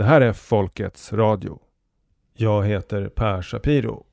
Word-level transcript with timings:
Det 0.00 0.04
här 0.04 0.20
är 0.20 0.32
Folkets 0.32 1.12
Radio. 1.12 1.58
Jag 2.32 2.64
heter 2.64 3.08
Per 3.08 3.42
Shapiro. 3.42 4.06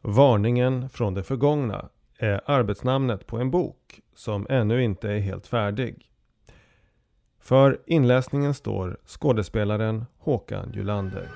Varningen 0.00 0.88
från 0.88 1.14
det 1.14 1.22
förgångna 1.22 1.88
är 2.18 2.40
arbetsnamnet 2.44 3.26
på 3.26 3.36
en 3.38 3.50
bok 3.50 4.00
som 4.14 4.46
ännu 4.50 4.82
inte 4.82 5.10
är 5.10 5.18
helt 5.18 5.46
färdig. 5.46 6.10
För 7.40 7.80
inläsningen 7.86 8.54
står 8.54 8.98
skådespelaren 9.06 10.04
Håkan 10.18 10.72
Julander. 10.72 11.28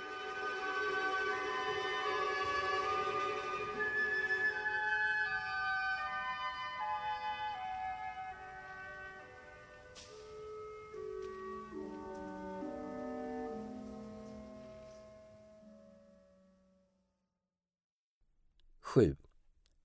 7. 18.91 19.17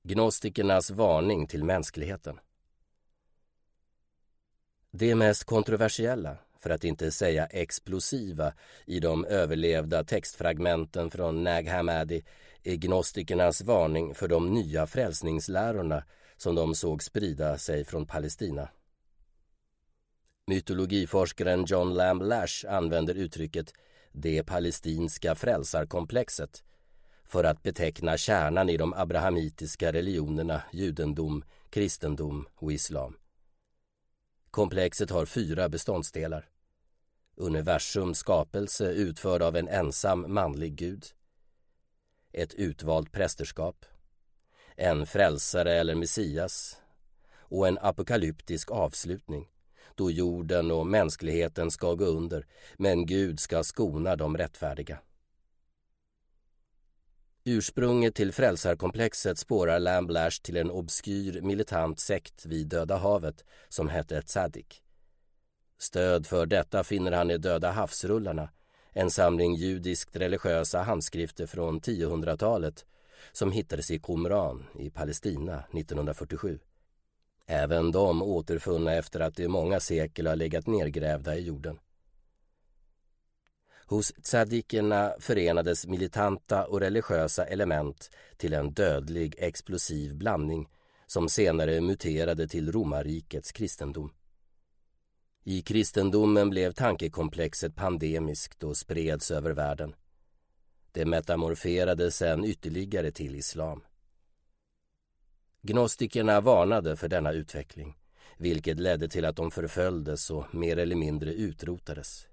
Gnostikernas 0.03 0.91
varning 0.91 1.47
till 1.47 1.63
mänskligheten. 1.63 2.39
Det 4.91 5.15
mest 5.15 5.43
kontroversiella, 5.43 6.37
för 6.59 6.69
att 6.69 6.83
inte 6.83 7.11
säga 7.11 7.45
explosiva, 7.45 8.53
i 8.85 8.99
de 8.99 9.25
överlevda 9.25 10.03
textfragmenten 10.03 11.09
från 11.09 11.43
Nag 11.43 11.67
Hammadi 11.67 12.23
är 12.63 12.75
gnostikernas 12.75 13.61
varning 13.61 14.15
för 14.15 14.27
de 14.27 14.53
nya 14.53 14.87
frälsningslärorna 14.87 16.03
som 16.37 16.55
de 16.55 16.75
såg 16.75 17.03
sprida 17.03 17.57
sig 17.57 17.85
från 17.85 18.05
Palestina. 18.05 18.69
Mytologiforskaren 20.47 21.65
John 21.65 21.93
Lamb 21.93 22.21
Lash 22.21 22.65
använder 22.69 23.15
uttrycket 23.15 23.73
”det 24.11 24.43
palestinska 24.43 25.35
frälsarkomplexet” 25.35 26.63
för 27.25 27.43
att 27.43 27.63
beteckna 27.63 28.17
kärnan 28.17 28.69
i 28.69 28.77
de 28.77 28.93
abrahamitiska 28.93 29.93
religionerna 29.93 30.63
judendom, 30.71 31.43
kristendom 31.69 32.47
och 32.55 32.71
islam. 32.71 33.17
Komplexet 34.51 35.09
har 35.09 35.25
fyra 35.25 35.69
beståndsdelar. 35.69 36.49
Universums 37.35 38.17
skapelse 38.17 38.91
utförd 38.91 39.41
av 39.41 39.55
en 39.55 39.67
ensam 39.67 40.33
manlig 40.33 40.75
gud. 40.75 41.05
Ett 42.31 42.53
utvalt 42.53 43.11
prästerskap. 43.11 43.85
En 44.75 45.05
frälsare 45.05 45.73
eller 45.73 45.95
Messias. 45.95 46.81
Och 47.37 47.67
en 47.67 47.77
apokalyptisk 47.81 48.71
avslutning 48.71 49.47
då 49.95 50.11
jorden 50.11 50.71
och 50.71 50.87
mänskligheten 50.87 51.71
ska 51.71 51.93
gå 51.93 52.05
under 52.05 52.45
men 52.77 53.05
Gud 53.05 53.39
ska 53.39 53.63
skona 53.63 54.15
de 54.15 54.37
rättfärdiga. 54.37 54.99
Ursprunget 57.47 58.15
till 58.15 58.31
frälsarkomplexet 58.31 59.37
spårar 59.37 59.79
Lamblash 59.79 60.41
till 60.41 60.57
en 60.57 60.71
obskyr 60.71 61.41
militant 61.41 61.99
sekt 61.99 62.45
vid 62.45 62.67
Döda 62.67 62.97
havet 62.97 63.45
som 63.69 63.89
hette 63.89 64.21
Tzadik. 64.21 64.81
Stöd 65.77 66.27
för 66.27 66.45
detta 66.45 66.83
finner 66.83 67.11
han 67.11 67.31
i 67.31 67.37
Döda 67.37 67.71
havsrullarna, 67.71 68.49
en 68.93 69.11
samling 69.11 69.55
judiskt 69.55 70.15
religiösa 70.15 70.81
handskrifter 70.81 71.45
från 71.45 71.81
1000-talet 71.81 72.85
som 73.31 73.51
hittades 73.51 73.91
i 73.91 73.99
Qumran 73.99 74.65
i 74.79 74.89
Palestina 74.89 75.63
1947. 75.73 76.59
Även 77.45 77.91
de 77.91 78.21
återfunna 78.21 78.93
efter 78.93 79.19
att 79.19 79.39
i 79.39 79.47
många 79.47 79.79
sekel 79.79 80.27
har 80.27 80.35
legat 80.35 80.67
nergrävda 80.67 81.35
i 81.35 81.41
jorden. 81.41 81.79
Hos 83.87 84.13
tzadikerna 84.21 85.13
förenades 85.19 85.87
militanta 85.87 86.65
och 86.65 86.79
religiösa 86.79 87.45
element 87.45 88.09
till 88.37 88.53
en 88.53 88.73
dödlig 88.73 89.35
explosiv 89.37 90.15
blandning 90.15 90.69
som 91.07 91.29
senare 91.29 91.81
muterade 91.81 92.47
till 92.47 92.71
romarrikets 92.71 93.51
kristendom. 93.51 94.13
I 95.43 95.61
kristendomen 95.61 96.49
blev 96.49 96.71
tankekomplexet 96.71 97.75
pandemiskt 97.75 98.63
och 98.63 98.77
spreds 98.77 99.31
över 99.31 99.51
världen. 99.51 99.95
Det 100.91 101.05
metamorferades 101.05 102.15
sen 102.15 102.45
ytterligare 102.45 103.11
till 103.11 103.35
islam. 103.35 103.83
Gnostikerna 105.61 106.41
varnade 106.41 106.95
för 106.95 107.07
denna 107.07 107.31
utveckling 107.31 107.97
vilket 108.37 108.79
ledde 108.79 109.07
till 109.07 109.25
att 109.25 109.35
de 109.35 109.51
förföljdes 109.51 110.29
och 110.29 110.55
mer 110.55 110.77
eller 110.77 110.95
mindre 110.95 111.33
utrotades. 111.33 112.27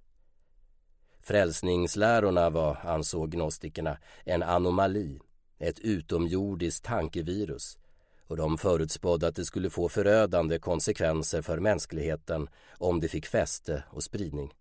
Frälsningslärorna 1.22 2.50
var, 2.50 2.78
ansåg 2.84 3.30
gnostikerna, 3.30 3.98
en 4.24 4.42
anomali, 4.42 5.20
ett 5.58 5.78
utomjordiskt 5.78 6.84
tankevirus 6.84 7.78
och 8.26 8.36
de 8.36 8.58
förutspådde 8.58 9.28
att 9.28 9.36
det 9.36 9.44
skulle 9.44 9.70
få 9.70 9.88
förödande 9.88 10.58
konsekvenser 10.58 11.42
för 11.42 11.58
mänskligheten 11.58 12.48
om 12.78 13.00
det 13.00 13.08
fick 13.08 13.26
fäste 13.26 13.84
och 13.90 14.02
spridning. 14.02 14.52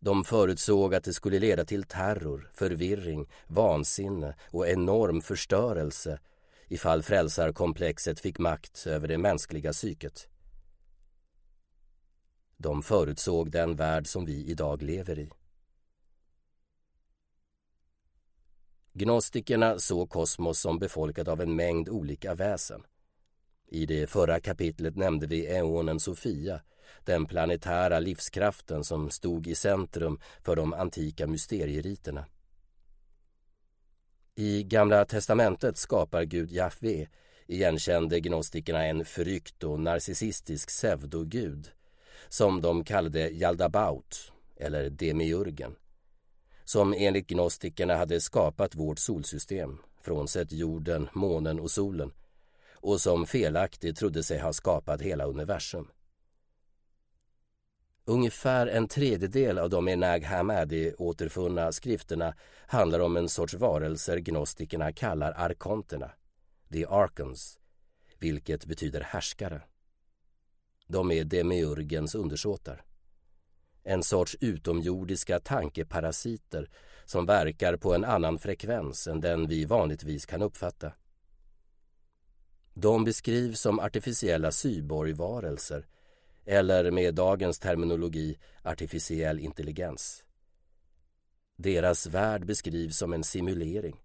De 0.00 0.24
förutsåg 0.24 0.94
att 0.94 1.04
det 1.04 1.12
skulle 1.12 1.38
leda 1.38 1.64
till 1.64 1.84
terror, 1.84 2.50
förvirring, 2.54 3.28
vansinne 3.46 4.34
och 4.50 4.68
enorm 4.68 5.20
förstörelse 5.20 6.18
ifall 6.68 7.02
frälsarkomplexet 7.02 8.20
fick 8.20 8.38
makt 8.38 8.86
över 8.86 9.08
det 9.08 9.18
mänskliga 9.18 9.72
psyket. 9.72 10.28
De 12.62 12.82
förutsåg 12.82 13.50
den 13.50 13.76
värld 13.76 14.06
som 14.06 14.24
vi 14.24 14.44
idag 14.44 14.82
lever 14.82 15.18
i. 15.18 15.30
Gnostikerna 18.92 19.78
såg 19.78 20.10
kosmos 20.10 20.60
som 20.60 20.78
befolkat 20.78 21.28
av 21.28 21.40
en 21.40 21.56
mängd 21.56 21.88
olika 21.88 22.34
väsen. 22.34 22.82
I 23.66 23.86
det 23.86 24.06
förra 24.06 24.40
kapitlet 24.40 24.96
nämnde 24.96 25.26
vi 25.26 25.46
eonen 25.46 26.00
Sofia, 26.00 26.60
den 27.04 27.26
planetära 27.26 27.98
livskraften 27.98 28.84
som 28.84 29.10
stod 29.10 29.46
i 29.46 29.54
centrum 29.54 30.20
för 30.42 30.56
de 30.56 30.72
antika 30.72 31.26
mysterieriterna. 31.26 32.24
I 34.34 34.62
Gamla 34.62 35.04
testamentet 35.04 35.76
skapar 35.78 36.22
Gud 36.24 36.50
Jahve 36.50 37.08
igenkände 37.46 38.20
gnostikerna 38.20 38.84
en 38.84 39.04
förryckt 39.04 39.64
och 39.64 39.80
narcissistisk 39.80 40.68
pseudogud 40.68 41.72
som 42.28 42.60
de 42.60 42.84
kallade 42.84 43.28
Jaldabaut, 43.28 44.32
eller 44.56 44.90
Demiurgen, 44.90 45.76
som 46.64 46.94
enligt 46.98 47.26
gnostikerna 47.26 47.96
hade 47.96 48.20
skapat 48.20 48.74
vårt 48.74 48.98
solsystem, 48.98 49.78
frånsett 50.02 50.52
jorden, 50.52 51.08
månen 51.12 51.60
och 51.60 51.70
solen, 51.70 52.12
och 52.72 53.00
som 53.00 53.26
felaktigt 53.26 53.96
trodde 53.96 54.22
sig 54.22 54.38
ha 54.38 54.52
skapat 54.52 55.00
hela 55.00 55.24
universum. 55.24 55.88
Ungefär 58.04 58.66
en 58.66 58.88
tredjedel 58.88 59.58
av 59.58 59.70
de 59.70 59.88
i 59.88 59.96
Nag 59.96 60.24
Hammadi 60.24 60.94
återfunna 60.98 61.72
skrifterna 61.72 62.34
handlar 62.66 63.00
om 63.00 63.16
en 63.16 63.28
sorts 63.28 63.54
varelser 63.54 64.18
gnostikerna 64.18 64.92
kallar 64.92 65.32
arkonterna, 65.32 66.10
the 66.72 66.86
arkons 66.86 67.58
vilket 68.22 68.66
betyder 68.66 69.00
härskare. 69.00 69.62
De 70.92 71.10
är 71.10 71.24
demiurgens 71.24 72.14
undersåtar. 72.14 72.84
En 73.82 74.02
sorts 74.02 74.36
utomjordiska 74.40 75.40
tankeparasiter 75.40 76.70
som 77.04 77.26
verkar 77.26 77.76
på 77.76 77.94
en 77.94 78.04
annan 78.04 78.38
frekvens 78.38 79.06
än 79.06 79.20
den 79.20 79.48
vi 79.48 79.64
vanligtvis 79.64 80.26
kan 80.26 80.42
uppfatta. 80.42 80.92
De 82.74 83.04
beskrivs 83.04 83.60
som 83.60 83.80
artificiella 83.80 84.52
cyborgvarelser 84.52 85.86
eller 86.44 86.90
med 86.90 87.14
dagens 87.14 87.58
terminologi 87.58 88.38
artificiell 88.62 89.40
intelligens. 89.40 90.24
Deras 91.56 92.06
värld 92.06 92.46
beskrivs 92.46 92.96
som 92.96 93.12
en 93.12 93.24
simulering. 93.24 93.96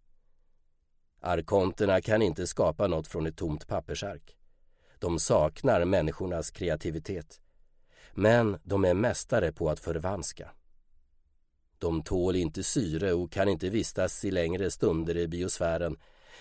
Arkonterna 1.20 2.02
kan 2.02 2.22
inte 2.22 2.48
skapa 2.48 2.88
något 2.88 3.08
från 3.08 3.26
ett 3.26 3.38
tomt 3.38 3.68
pappersark. 3.68 4.37
De 5.00 5.20
saknar 5.20 5.86
människornas 5.86 6.52
kreativitet. 6.52 7.42
Men 8.14 8.60
de 8.64 8.86
är 8.86 8.94
mästare 8.94 9.52
på 9.52 9.70
att 9.70 9.80
förvanska. 9.80 10.52
De 11.80 12.04
tål 12.04 12.36
inte 12.36 12.64
syre 12.64 13.14
och 13.14 13.32
kan 13.32 13.50
inte 13.50 13.70
vistas 13.70 14.26
i 14.26 14.32
längre 14.32 14.72
stunder 14.72 15.18
i 15.18 15.28
biosfären 15.28 15.98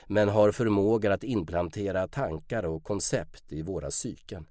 men 0.06 0.29
har 0.29 0.53
förmågan 0.53 1.12
att 1.12 1.25
implantera 1.25 2.08
tankar 2.08 2.62
och 2.62 2.85
koncept 2.85 3.53
i 3.53 3.62
våra 3.62 3.91
psyken. 3.91 4.47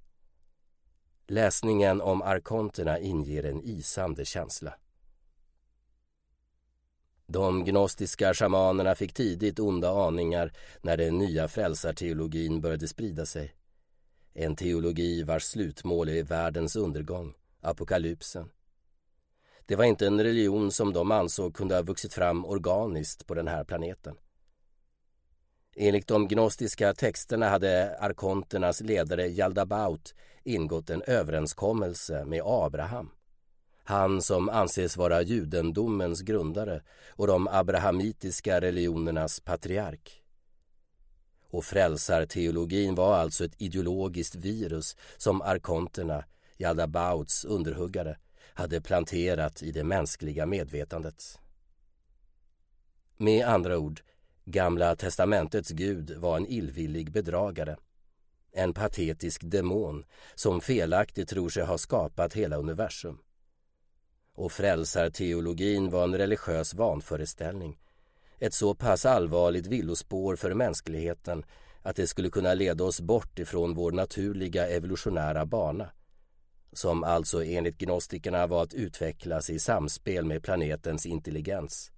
Läsningen 1.28 2.02
om 2.02 2.22
arkonterna 2.22 3.00
inger 3.00 3.44
en 3.44 3.62
isande 3.64 4.26
känsla. 4.26 4.74
De 7.28 7.66
gnostiska 7.66 8.34
shamanerna 8.34 8.96
fick 8.96 9.14
tidigt 9.14 9.60
onda 9.60 9.90
aningar 10.08 10.54
när 10.82 10.98
den 10.98 11.18
nya 11.18 11.48
frälsarteologin 11.48 12.62
började 12.62 12.88
sprida 12.88 13.26
sig. 13.26 13.56
En 14.38 14.56
teologi 14.56 15.24
vars 15.24 15.44
slutmål 15.44 16.10
är 16.10 16.24
världens 16.24 16.76
undergång, 16.76 17.34
apokalypsen. 17.62 18.50
Det 19.66 19.76
var 19.76 19.84
inte 19.86 20.08
en 20.08 20.24
religion 20.24 20.72
som 20.72 20.94
de 20.94 21.12
ansåg 21.12 21.56
kunde 21.56 21.76
ha 21.76 21.82
vuxit 21.82 22.14
fram 22.14 22.46
organiskt 22.46 23.28
på 23.28 23.34
den 23.34 23.48
här 23.48 23.64
planeten. 23.64 24.16
Enligt 25.76 26.08
de 26.08 26.28
gnostiska 26.28 26.94
texterna 26.94 27.50
hade 27.50 27.98
arkonternas 28.00 28.82
ledare 28.82 29.28
Jaldabaut 29.28 30.16
ingått 30.44 30.90
en 30.90 31.02
överenskommelse 31.02 32.26
med 32.26 32.42
Abraham. 32.46 33.12
Han 33.84 34.22
som 34.22 34.50
anses 34.50 34.98
vara 34.98 35.22
judendomens 35.22 36.22
grundare 36.22 36.82
och 37.10 37.28
de 37.28 37.48
abrahamitiska 37.48 38.62
religionernas 38.62 39.40
patriark. 39.40 40.25
Och 41.56 41.66
frälsarteologin 41.66 42.96
var 42.96 43.16
alltså 43.16 43.46
ett 43.46 43.62
ideologiskt 43.62 44.36
virus 44.36 44.96
som 45.18 45.42
arkonterna, 45.42 46.24
Jalabauts 46.58 47.46
underhuggare, 47.46 48.18
hade 48.54 48.82
planterat 48.82 49.64
i 49.64 49.72
det 49.72 49.84
mänskliga 49.84 50.46
medvetandet. 50.46 51.40
Med 53.18 53.46
andra 53.48 53.78
ord, 53.78 54.02
Gamla 54.46 54.96
testamentets 54.96 55.70
Gud 55.70 56.12
var 56.18 56.38
en 56.38 56.46
illvillig 56.46 57.12
bedragare. 57.12 57.78
En 58.52 58.74
patetisk 58.74 59.42
demon 59.44 60.06
som 60.36 60.62
felaktigt 60.62 61.30
tror 61.30 61.50
sig 61.50 61.66
ha 61.66 61.78
skapat 61.78 62.34
hela 62.34 62.58
universum. 62.58 63.18
Och 64.34 64.52
frälsarteologin 64.52 65.90
var 65.90 66.04
en 66.04 66.18
religiös 66.18 66.74
vanföreställning. 66.74 67.78
Ett 68.40 68.54
så 68.54 68.76
pass 68.76 69.06
allvarligt 69.06 69.68
villospår 69.68 70.36
för 70.36 70.54
mänskligheten 70.54 71.44
att 71.82 71.96
det 71.96 72.08
skulle 72.08 72.30
kunna 72.30 72.54
leda 72.54 72.84
oss 72.84 73.02
bort 73.02 73.40
ifrån 73.40 73.76
vår 73.76 73.92
naturliga 73.92 74.68
evolutionära 74.68 75.46
bana 75.46 75.90
som 76.78 77.04
alltså 77.04 77.44
enligt 77.44 77.78
gnostikerna 77.78 78.48
var 78.48 78.64
att 78.64 78.74
utvecklas 78.74 79.50
i 79.50 79.60
samspel 79.60 80.26
med 80.26 80.44
planetens 80.44 81.06
intelligens 81.06 81.92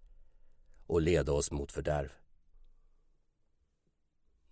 och 0.88 1.02
leda 1.02 1.32
oss 1.32 1.52
mot 1.52 1.72
fördärv. 1.72 2.12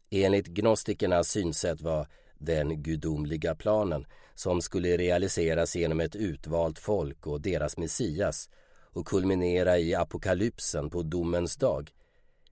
Enligt 0.09 0.47
gnostikernas 0.47 1.29
synsätt 1.29 1.81
var 1.81 2.07
den 2.37 2.83
gudomliga 2.83 3.55
planen 3.55 4.05
som 4.35 4.61
skulle 4.61 4.97
realiseras 4.97 5.75
genom 5.75 5.99
ett 5.99 6.15
utvalt 6.15 6.79
folk 6.79 7.27
och 7.27 7.41
deras 7.41 7.77
Messias 7.77 8.49
och 8.95 9.07
kulminera 9.07 9.77
i 9.77 9.95
apokalypsen 9.95 10.89
på 10.89 11.03
domens 11.03 11.57
dag. 11.57 11.91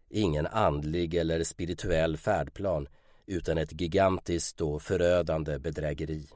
Ingen 0.10 0.48
andlig 0.48 1.14
eller 1.14 1.44
spirituell 1.44 2.18
färdplan 2.18 2.88
utan 3.26 3.58
ett 3.58 3.82
gigantiskt 3.82 4.62
och 4.62 4.82
förödande 4.82 5.60
bedrägeri. 5.60 6.28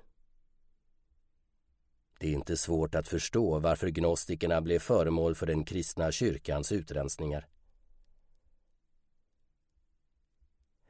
Det 2.19 2.27
är 2.27 2.33
inte 2.33 2.57
svårt 2.57 2.95
att 2.95 3.07
förstå 3.07 3.59
varför 3.59 3.87
gnostikerna 3.87 4.61
blev 4.61 4.79
föremål 4.79 5.35
för 5.35 5.45
den 5.45 5.63
kristna 5.63 6.11
kyrkans 6.11 6.71
utrensningar. 6.71 7.47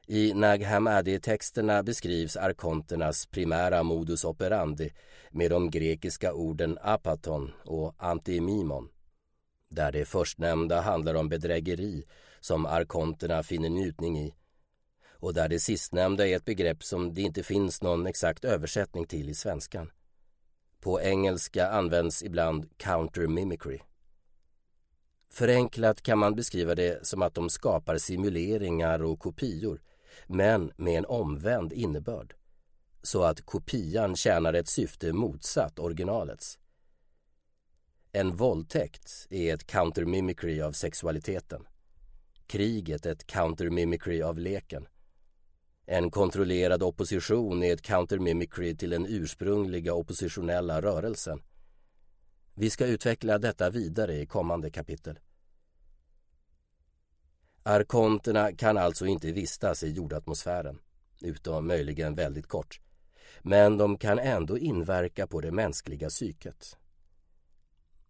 I 0.08 0.34
Nag 0.34 0.64
Hammadi-texterna 0.64 1.84
beskrivs 1.84 2.38
arkonternas 2.38 3.25
primära 3.25 3.84
modus 3.84 4.25
operandi 4.25 4.92
med 5.31 5.52
de 5.52 5.69
grekiska 5.72 6.34
orden 6.34 6.78
apaton 6.81 7.52
och 7.66 7.96
antimimon. 7.98 8.90
Där 9.69 9.92
det 9.92 10.06
förstnämnda 10.06 10.81
handlar 10.81 11.14
om 11.14 11.30
bedrägeri 11.30 12.06
som 12.40 12.66
arkonterna 12.66 13.44
finner 13.44 13.69
njutning 13.69 14.19
i 14.19 14.34
och 15.19 15.34
där 15.34 15.50
det 15.50 15.60
sistnämnda 15.60 16.28
är 16.28 16.36
ett 16.36 16.46
begrepp 16.46 16.84
som 16.84 17.14
det 17.14 17.22
inte 17.22 17.44
finns 17.44 17.81
någon 17.81 18.08
exakt 18.08 18.46
översättning 18.46 19.06
till 19.06 19.30
i 19.30 19.34
svenskan. 19.34 19.92
På 20.80 21.02
engelska 21.02 21.69
används 21.69 22.24
ibland 22.24 22.78
counter 22.78 23.28
mimicry. 23.28 23.80
Förenklat 25.30 26.02
kan 26.02 26.19
man 26.19 26.36
beskriva 26.36 26.75
det 26.75 27.08
som 27.08 27.22
att 27.22 27.34
de 27.34 27.50
skapar 27.50 27.98
simuleringar 27.98 29.04
och 29.04 29.19
kopior 29.19 29.81
men 30.28 30.72
med 30.78 30.98
en 30.98 31.06
omvänd 31.06 31.74
innebörd 31.74 32.34
så 33.02 33.24
att 33.24 33.46
kopian 33.46 34.16
tjänar 34.16 34.54
ett 34.54 34.68
syfte 34.68 35.14
motsatt 35.14 35.80
originalets. 35.80 36.60
En 38.12 38.36
våldtäkt 38.36 39.27
är 39.30 39.54
ett 39.54 39.68
counter-mimicry 39.68 40.62
av 40.62 40.71
sexualiteten. 40.71 41.68
Kriget 42.48 43.06
ett 43.06 43.27
counter-mimicry 43.27 44.21
av 44.21 44.39
leken. 44.39 44.88
En 45.86 46.12
kontrollerad 46.12 46.83
opposition 46.83 47.63
är 47.63 47.74
ett 47.74 47.81
counter-mimicry 47.81 48.77
till 48.77 48.89
den 48.89 49.06
ursprungliga 49.06 49.94
oppositionella 49.94 50.81
rörelsen. 50.81 51.42
Vi 52.54 52.69
ska 52.69 52.86
utveckla 52.86 53.38
detta 53.38 53.69
vidare 53.69 54.15
i 54.15 54.25
kommande 54.25 54.69
kapitel. 54.69 55.19
Arkonterna 57.63 58.51
kan 58.51 58.77
alltså 58.77 59.06
inte 59.06 59.31
vistas 59.31 59.83
i 59.83 59.92
jordatmosfären, 59.92 60.80
utom 61.21 61.68
möjligen 61.68 62.13
väldigt 62.13 62.48
kort. 62.48 62.81
Men 63.42 63.77
de 63.77 63.98
kan 63.98 64.19
ändå 64.19 64.57
inverka 64.57 65.27
på 65.27 65.42
det 65.42 65.51
mänskliga 65.51 66.09
psyket. 66.09 66.77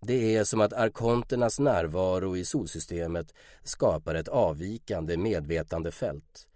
Det 0.01 0.35
är 0.35 0.43
som 0.43 0.61
att 0.61 0.73
arkonternas 0.73 1.59
närvaro 1.59 2.37
i 2.37 2.45
solsystemet 2.45 3.33
skapar 3.63 4.15
ett 4.15 4.27
avvikande 4.27 5.17
medvetandefält 5.17 6.47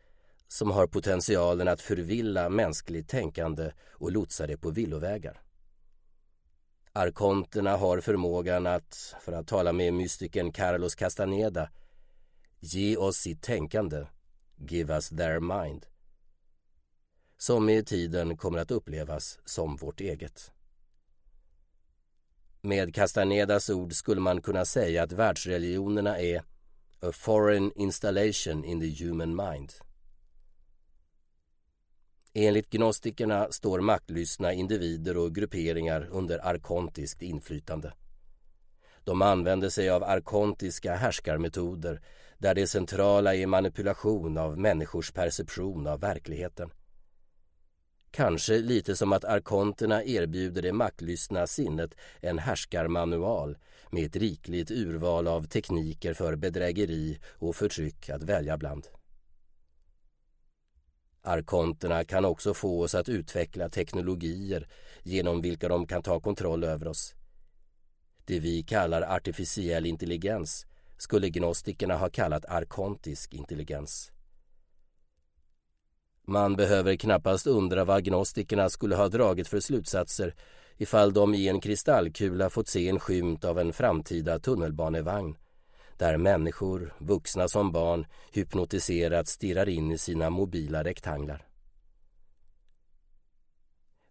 som 0.47 0.71
har 0.71 0.87
potentialen 0.87 1.67
att 1.67 1.81
förvilla 1.81 2.49
mänskligt 2.49 3.09
tänkande 3.09 3.71
och 3.91 4.11
lotsa 4.11 4.47
det 4.47 4.57
på 4.57 4.69
villovägar. 4.69 5.41
Arkonterna 6.93 7.77
har 7.77 8.01
förmågan 8.01 8.67
att, 8.67 9.15
för 9.21 9.31
att 9.33 9.47
tala 9.47 9.73
med 9.73 9.93
mystikern 9.93 10.51
Carlos 10.51 10.95
Castaneda, 10.95 11.69
Ge 12.63 12.97
oss 12.97 13.17
sitt 13.17 13.41
tänkande, 13.41 14.05
give 14.57 14.93
us 14.93 15.09
their 15.09 15.39
mind, 15.39 15.85
som 17.37 17.65
med 17.65 17.87
tiden 17.87 18.37
kommer 18.37 18.59
att 18.59 18.71
upplevas 18.71 19.39
som 19.45 19.75
vårt 19.75 20.01
eget. 20.01 20.51
Med 22.63 22.95
Castanedas 22.95 23.69
ord 23.69 23.93
skulle 23.93 24.21
man 24.21 24.41
kunna 24.41 24.65
säga 24.65 25.03
att 25.03 25.11
världsreligionerna 25.11 26.19
är 26.19 26.43
a 26.99 27.11
foreign 27.11 27.71
installation 27.75 28.65
in 28.65 28.79
the 28.79 29.05
human 29.05 29.35
mind. 29.35 29.73
Enligt 32.33 32.69
gnostikerna 32.69 33.51
står 33.51 33.81
maktlystna 33.81 34.53
individer 34.53 35.17
och 35.17 35.35
grupperingar 35.35 36.07
under 36.11 36.45
arkontiskt 36.45 37.21
inflytande. 37.21 37.93
De 39.03 39.21
använder 39.21 39.69
sig 39.69 39.89
av 39.89 40.03
arkontiska 40.03 40.95
härskarmetoder 40.95 42.01
där 42.37 42.55
det 42.55 42.67
centrala 42.67 43.35
är 43.35 43.47
manipulation 43.47 44.37
av 44.37 44.57
människors 44.57 45.11
perception 45.11 45.87
av 45.87 45.99
verkligheten. 45.99 46.69
Kanske 48.11 48.57
lite 48.57 48.95
som 48.95 49.13
att 49.13 49.25
arkonterna 49.25 50.03
erbjuder 50.03 50.61
det 50.61 50.73
maktlystna 50.73 51.47
sinnet 51.47 51.95
en 52.19 52.39
härskarmanual 52.39 53.57
med 53.91 54.05
ett 54.05 54.15
rikligt 54.15 54.71
urval 54.71 55.27
av 55.27 55.47
tekniker 55.47 56.13
för 56.13 56.35
bedrägeri 56.35 57.19
och 57.25 57.55
förtryck 57.55 58.09
att 58.09 58.23
välja 58.23 58.57
bland. 58.57 58.87
Arkonterna 61.21 62.03
kan 62.03 62.25
också 62.25 62.53
få 62.53 62.83
oss 62.83 62.95
att 62.95 63.09
utveckla 63.09 63.69
teknologier 63.69 64.67
genom 65.03 65.41
vilka 65.41 65.67
de 65.67 65.87
kan 65.87 66.03
ta 66.03 66.19
kontroll 66.19 66.63
över 66.63 66.87
oss. 66.87 67.15
Det 68.25 68.39
vi 68.39 68.63
kallar 68.63 69.01
artificiell 69.01 69.85
intelligens 69.85 70.65
skulle 70.97 71.29
gnostikerna 71.29 71.97
ha 71.97 72.09
kallat 72.09 72.45
arkontisk 72.45 73.33
intelligens. 73.33 74.11
Man 76.27 76.55
behöver 76.55 76.95
knappast 76.95 77.47
undra 77.47 77.85
vad 77.85 77.97
agnostikerna 77.97 78.69
skulle 78.69 78.95
ha 78.95 79.07
dragit 79.07 79.47
för 79.47 79.59
slutsatser 79.59 80.35
ifall 80.77 81.13
de 81.13 81.33
i 81.35 81.47
en 81.47 81.61
kristallkula 81.61 82.49
fått 82.49 82.67
se 82.67 82.89
en 82.89 82.99
skymt 82.99 83.45
av 83.45 83.59
en 83.59 83.73
framtida 83.73 84.39
tunnelbanevagn 84.39 85.37
där 85.97 86.17
människor, 86.17 86.93
vuxna 86.97 87.47
som 87.47 87.71
barn, 87.71 88.05
hypnotiserat 88.31 89.27
stirrar 89.27 89.69
in 89.69 89.91
i 89.91 89.97
sina 89.97 90.29
mobila 90.29 90.83
rektanglar. 90.83 91.47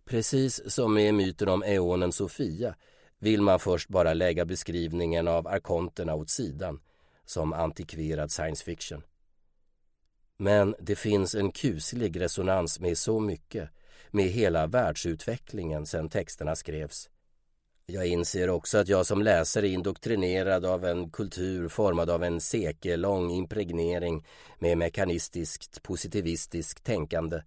Precis 0.05 0.73
som 0.73 0.95
med 0.95 1.14
myten 1.14 1.49
om 1.49 1.62
eonen 1.62 2.12
Sofia 2.12 2.75
vill 3.19 3.43
man 3.43 3.59
först 3.59 3.88
bara 3.88 4.14
lägga 4.14 4.45
beskrivningen 4.45 5.29
av 5.29 5.47
arkonterna 5.47 6.14
åt 6.14 6.31
sidan 6.31 6.81
som 7.25 7.52
antikverad 7.52 8.31
science 8.31 8.64
fiction. 8.64 9.02
Men 10.42 10.75
det 10.78 10.97
finns 10.97 11.35
en 11.35 11.52
kuslig 11.52 12.20
resonans 12.20 12.80
med 12.80 12.99
så 12.99 13.20
mycket, 13.20 13.68
med 14.11 14.25
hela 14.25 14.66
världsutvecklingen 14.66 15.87
sedan 15.87 16.09
texterna 16.09 16.56
skrevs. 16.56 17.11
Jag 17.87 18.06
inser 18.06 18.50
också 18.50 18.78
att 18.78 18.88
jag 18.88 19.06
som 19.06 19.23
läsare 19.23 19.68
är 19.68 19.73
indoktrinerad 19.73 20.64
av 20.64 20.85
en 20.85 21.11
kultur 21.11 21.68
formad 21.68 22.11
av 22.11 22.25
en 22.25 22.40
sekellång 22.40 23.30
impregnering 23.30 24.26
med 24.59 24.78
mekanistiskt 24.78 25.82
positivistiskt 25.82 26.85
tänkande 26.85 27.42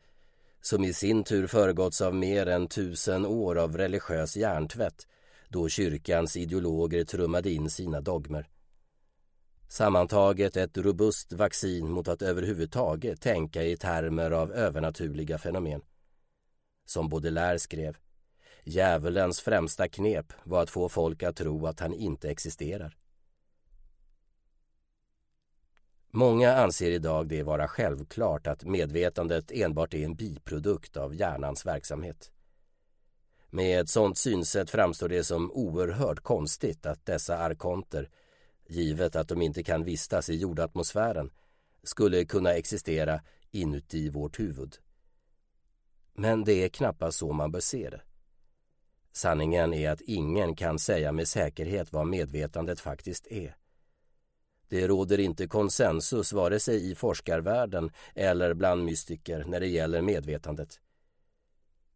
som 0.61 0.83
i 0.83 0.93
sin 0.93 1.23
tur 1.23 1.47
föregåtts 1.47 2.01
av 2.01 2.15
mer 2.15 2.47
än 2.47 2.67
tusen 2.67 3.25
år 3.25 3.57
av 3.57 3.77
religiös 3.77 4.37
hjärntvätt 4.37 5.07
då 5.49 5.69
kyrkans 5.69 6.37
ideologer 6.37 7.03
trummade 7.03 7.51
in 7.51 7.69
sina 7.69 8.01
dogmer. 8.01 8.47
Sammantaget 9.73 10.57
ett 10.57 10.77
robust 10.77 11.33
vaccin 11.33 11.91
mot 11.91 12.07
att 12.07 12.21
överhuvudtaget 12.21 13.21
tänka 13.21 13.63
i 13.63 13.77
termer 13.77 14.31
av 14.31 14.51
övernaturliga 14.51 15.37
fenomen. 15.37 15.81
Som 16.85 17.09
Baudelaire 17.09 17.59
skrev, 17.59 17.97
djävulens 18.63 19.41
främsta 19.41 19.87
knep 19.87 20.33
var 20.43 20.63
att 20.63 20.69
få 20.69 20.89
folk 20.89 21.23
att 21.23 21.35
tro 21.35 21.67
att 21.67 21.79
han 21.79 21.93
inte 21.93 22.29
existerar. 22.29 22.97
Många 26.11 26.55
anser 26.55 26.91
idag 26.91 27.27
det 27.27 27.43
vara 27.43 27.67
självklart 27.67 28.47
att 28.47 28.63
medvetandet 28.63 29.51
enbart 29.51 29.93
är 29.93 30.05
en 30.05 30.15
biprodukt 30.15 30.97
av 30.97 31.15
hjärnans 31.15 31.65
verksamhet. 31.65 32.31
Med 33.49 33.81
ett 33.81 33.89
sådant 33.89 34.17
synsätt 34.17 34.69
framstår 34.69 35.09
det 35.09 35.23
som 35.23 35.51
oerhört 35.51 36.19
konstigt 36.19 36.85
att 36.85 37.05
dessa 37.05 37.37
arkonter, 37.37 38.09
givet 38.67 39.15
att 39.15 39.27
de 39.27 39.41
inte 39.41 39.63
kan 39.63 39.83
vistas 39.83 40.29
i 40.29 40.35
jordatmosfären, 40.35 41.31
skulle 41.83 42.25
kunna 42.25 42.53
existera 42.53 43.21
inuti 43.51 44.09
vårt 44.09 44.39
huvud. 44.39 44.77
Men 46.13 46.43
det 46.43 46.53
är 46.53 46.69
knappast 46.69 47.17
så 47.17 47.33
man 47.33 47.51
bör 47.51 47.59
se 47.59 47.89
det. 47.89 48.01
Sanningen 49.11 49.73
är 49.73 49.89
att 49.89 50.01
ingen 50.01 50.55
kan 50.55 50.79
säga 50.79 51.11
med 51.11 51.27
säkerhet 51.27 51.93
vad 51.93 52.07
medvetandet 52.07 52.79
faktiskt 52.79 53.27
är. 53.27 53.55
Det 54.67 54.87
råder 54.87 55.19
inte 55.19 55.47
konsensus 55.47 56.33
vare 56.33 56.59
sig 56.59 56.91
i 56.91 56.95
forskarvärlden 56.95 57.91
eller 58.15 58.53
bland 58.53 58.83
mystiker 58.85 59.43
när 59.47 59.59
det 59.59 59.67
gäller 59.67 60.01
medvetandet. 60.01 60.79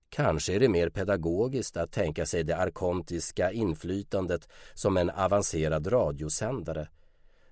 Kanske 0.10 0.54
är 0.54 0.60
det 0.60 0.70
mer 0.70 0.90
pedagogiskt 0.90 1.78
att 1.78 1.92
tänka 1.92 2.26
sig 2.26 2.44
det 2.44 2.58
arkontiska 2.58 3.52
inflytandet 3.52 4.50
som 4.74 4.98
en 4.98 5.10
avancerad 5.10 5.92
radiosändare 5.92 6.88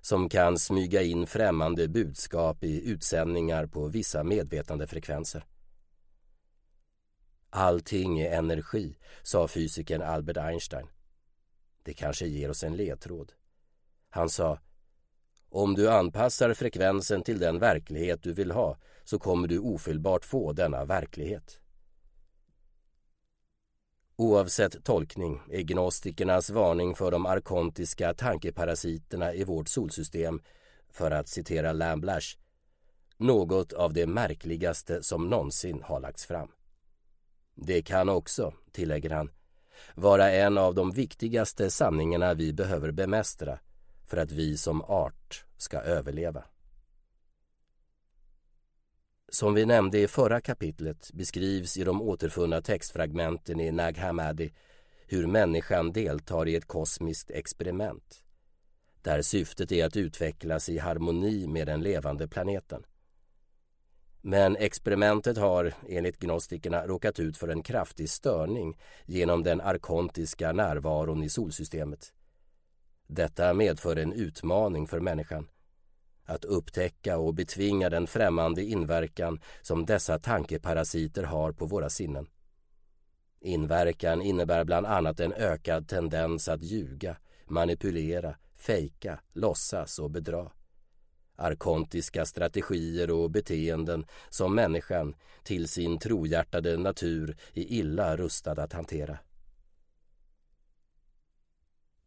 som 0.00 0.28
kan 0.28 0.58
smyga 0.58 1.02
in 1.02 1.26
främmande 1.26 1.88
budskap 1.88 2.64
i 2.64 2.90
utsändningar 2.90 3.66
på 3.66 3.88
vissa 3.88 4.24
medvetandefrekvenser. 4.24 5.44
Allting 7.50 8.20
är 8.20 8.38
energi, 8.38 8.98
sa 9.22 9.48
fysikern 9.48 10.02
Albert 10.02 10.36
Einstein. 10.36 10.86
Det 11.82 11.94
kanske 11.94 12.26
ger 12.26 12.50
oss 12.50 12.64
en 12.64 12.76
ledtråd. 12.76 13.32
Han 14.10 14.28
sa 14.28 14.58
om 15.48 15.74
du 15.74 15.90
anpassar 15.90 16.54
frekvensen 16.54 17.22
till 17.22 17.38
den 17.38 17.58
verklighet 17.58 18.22
du 18.22 18.32
vill 18.32 18.50
ha 18.50 18.78
så 19.04 19.18
kommer 19.18 19.48
du 19.48 19.58
ofelbart 19.58 20.24
få 20.24 20.52
denna 20.52 20.84
verklighet. 20.84 21.60
Oavsett 24.18 24.84
tolkning 24.84 25.42
är 25.50 25.62
gnostikernas 25.62 26.50
varning 26.50 26.94
för 26.94 27.10
de 27.10 27.26
arkontiska 27.26 28.14
tankeparasiterna 28.14 29.34
i 29.34 29.44
vårt 29.44 29.68
solsystem, 29.68 30.40
för 30.90 31.10
att 31.10 31.28
citera 31.28 31.72
Lamblash, 31.72 32.36
något 33.16 33.72
av 33.72 33.92
det 33.92 34.06
märkligaste 34.06 35.02
som 35.02 35.28
någonsin 35.28 35.82
har 35.82 36.00
lagts 36.00 36.26
fram. 36.26 36.48
Det 37.54 37.82
kan 37.82 38.08
också, 38.08 38.54
tillägger 38.72 39.10
han, 39.10 39.30
vara 39.94 40.32
en 40.32 40.58
av 40.58 40.74
de 40.74 40.92
viktigaste 40.92 41.70
sanningarna 41.70 42.34
vi 42.34 42.52
behöver 42.52 42.90
bemästra 42.90 43.58
för 44.06 44.16
att 44.16 44.32
vi 44.32 44.56
som 44.56 44.82
art 44.82 45.44
ska 45.56 45.78
överleva. 45.78 46.44
Som 49.28 49.54
vi 49.54 49.66
nämnde 49.66 49.98
i 49.98 50.08
förra 50.08 50.40
kapitlet 50.40 51.10
beskrivs 51.12 51.76
i 51.76 51.84
de 51.84 52.02
återfunna 52.02 52.62
textfragmenten 52.62 53.60
i 53.60 53.70
Nag 53.70 53.98
Hammadi 53.98 54.52
hur 55.06 55.26
människan 55.26 55.92
deltar 55.92 56.48
i 56.48 56.56
ett 56.56 56.66
kosmiskt 56.66 57.30
experiment 57.30 58.22
där 59.06 59.22
syftet 59.22 59.72
är 59.72 59.84
att 59.84 59.96
utvecklas 59.96 60.68
i 60.68 60.78
harmoni 60.78 61.46
med 61.46 61.66
den 61.66 61.82
levande 61.82 62.28
planeten. 62.28 62.82
Men 64.20 64.56
experimentet 64.56 65.36
har, 65.36 65.74
enligt 65.88 66.18
gnostikerna, 66.18 66.86
råkat 66.86 67.20
ut 67.20 67.36
för 67.36 67.48
en 67.48 67.62
kraftig 67.62 68.10
störning 68.10 68.78
genom 69.04 69.42
den 69.42 69.60
arkontiska 69.60 70.52
närvaron 70.52 71.22
i 71.22 71.28
solsystemet. 71.28 72.12
Detta 73.06 73.54
medför 73.54 73.96
en 73.96 74.12
utmaning 74.12 74.86
för 74.86 75.00
människan. 75.00 75.48
Att 76.26 76.44
upptäcka 76.44 77.18
och 77.18 77.34
betvinga 77.34 77.90
den 77.90 78.06
främmande 78.06 78.64
inverkan 78.64 79.40
som 79.62 79.86
dessa 79.86 80.18
tankeparasiter 80.18 81.22
har 81.22 81.52
på 81.52 81.66
våra 81.66 81.90
sinnen. 81.90 82.26
Inverkan 83.40 84.22
innebär 84.22 84.64
bland 84.64 84.86
annat 84.86 85.20
en 85.20 85.32
ökad 85.32 85.88
tendens 85.88 86.48
att 86.48 86.62
ljuga, 86.62 87.16
manipulera, 87.44 88.36
fejka, 88.56 89.20
låtsas 89.32 89.98
och 89.98 90.10
bedra. 90.10 90.50
Arkontiska 91.36 92.24
strategier 92.24 93.10
och 93.10 93.30
beteenden 93.30 94.06
som 94.30 94.54
människan 94.54 95.14
till 95.42 95.68
sin 95.68 95.98
trohjärtade 95.98 96.76
natur 96.76 97.36
är 97.54 97.72
illa 97.72 98.16
rustad 98.16 98.62
att 98.62 98.72
hantera. 98.72 99.18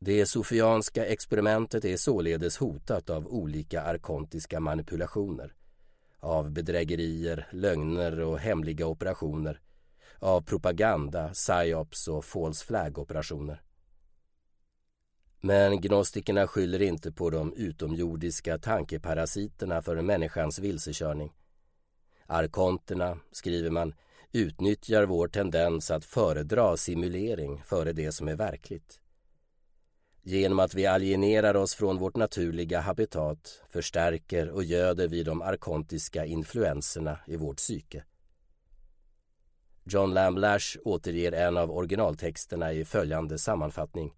Det 0.01 0.25
sofianska 0.25 1.05
experimentet 1.05 1.85
är 1.85 1.97
således 1.97 2.57
hotat 2.57 3.09
av 3.09 3.27
olika 3.27 3.81
arkontiska 3.81 4.59
manipulationer. 4.59 5.53
Av 6.19 6.51
bedrägerier, 6.51 7.47
lögner 7.51 8.19
och 8.19 8.39
hemliga 8.39 8.87
operationer. 8.87 9.61
Av 10.19 10.41
propaganda, 10.41 11.29
psyops 11.29 12.07
och 12.07 12.25
false 12.25 12.65
flag-operationer. 12.65 13.61
Men 15.41 15.81
gnostikerna 15.81 16.47
skyller 16.47 16.81
inte 16.81 17.11
på 17.11 17.29
de 17.29 17.53
utomjordiska 17.53 18.57
tankeparasiterna 18.57 19.81
för 19.81 20.01
människans 20.01 20.59
vilsekörning. 20.59 21.33
Arkonterna, 22.25 23.17
skriver 23.31 23.69
man, 23.69 23.93
utnyttjar 24.31 25.05
vår 25.05 25.27
tendens 25.27 25.91
att 25.91 26.05
föredra 26.05 26.77
simulering 26.77 27.63
före 27.63 27.93
det 27.93 28.11
som 28.11 28.27
är 28.27 28.35
verkligt. 28.35 28.99
Genom 30.29 30.59
att 30.59 30.73
vi 30.73 30.85
alienerar 30.85 31.55
oss 31.55 31.75
från 31.75 31.97
vårt 31.97 32.15
naturliga 32.15 32.79
habitat 32.79 33.61
förstärker 33.69 34.49
och 34.49 34.63
göder 34.63 35.07
vi 35.07 35.23
de 35.23 35.41
arkontiska 35.41 36.25
influenserna 36.25 37.19
i 37.27 37.35
vårt 37.35 37.57
psyke. 37.57 38.03
John 39.83 40.13
Lamblash 40.13 40.77
återger 40.83 41.31
en 41.31 41.57
av 41.57 41.71
originaltexterna 41.71 42.73
i 42.73 42.85
följande 42.85 43.37
sammanfattning. 43.37 44.13